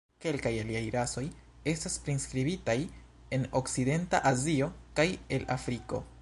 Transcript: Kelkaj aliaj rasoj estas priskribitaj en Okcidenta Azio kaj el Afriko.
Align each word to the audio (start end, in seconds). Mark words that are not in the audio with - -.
Kelkaj 0.23 0.51
aliaj 0.59 0.79
rasoj 0.95 1.23
estas 1.73 1.97
priskribitaj 2.07 2.77
en 3.39 3.45
Okcidenta 3.61 4.23
Azio 4.31 4.71
kaj 5.01 5.07
el 5.39 5.47
Afriko. 5.59 6.03